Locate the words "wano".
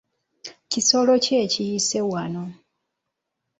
2.11-2.43